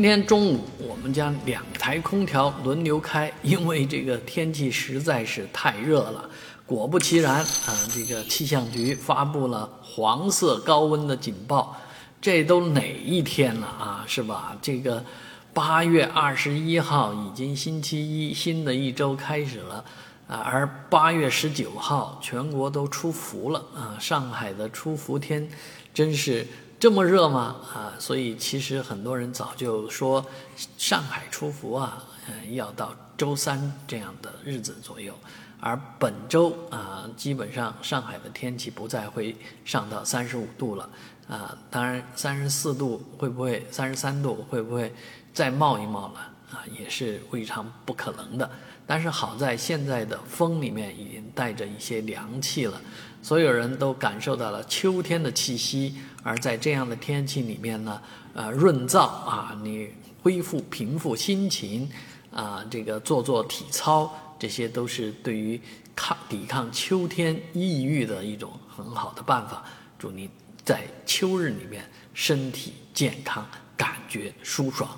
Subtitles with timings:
[0.00, 6.24] 今天中午我们将两台空调轮流开，因为这个天气实在是太热了。
[6.64, 11.76] 果不其然啊，这个气象局发布了黄色高温的警报。
[12.18, 14.02] 这都哪一天了啊？
[14.08, 14.56] 是吧？
[14.62, 15.04] 这个
[15.52, 19.84] 八月二十一号已经星期一，新的一周开始了
[20.30, 20.38] 啊。
[20.38, 25.46] 而八月十九号全国都出伏了啊，上海的出伏天
[25.92, 26.46] 真是。
[26.80, 27.56] 这么热吗？
[27.74, 30.24] 啊，所以其实很多人早就说，
[30.78, 35.12] 上海出伏啊，嗯，要到周三这样的日子左右。
[35.60, 40.88] 而本周啊，基本上上海的天气不再会上到三十五度了
[41.28, 41.54] 啊。
[41.70, 44.90] 当然，三十四度会不会，三十三度会不会
[45.34, 46.64] 再冒一冒了啊？
[46.78, 48.50] 也是未尝不可能的。
[48.86, 52.80] 但是好在现在的风里面已经带着一些凉气了，
[53.22, 55.94] 所有人都感受到了秋天的气息。
[56.22, 58.02] 而在这样的天气里面呢，
[58.34, 59.88] 呃，润燥啊，你
[60.22, 61.88] 恢复平复心情
[62.32, 65.60] 啊，这个做做体操，这些都是对于
[65.94, 69.64] 抗抵抗秋天抑郁的一种很好的办法。
[69.98, 70.28] 祝你
[70.64, 74.90] 在秋日里面身体健康，感觉舒爽。